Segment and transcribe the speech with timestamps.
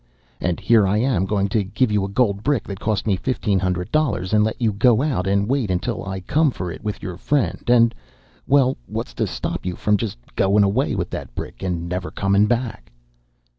[0.39, 3.59] And here I am, going to give you a gold brick that cost me fifteen
[3.59, 7.03] hundred dollars, and let you go out and wait until I come for it with
[7.03, 7.93] your friend, and
[8.47, 12.47] well, what's to stop you from just goin' away with that brick and never comin'
[12.47, 12.91] back?"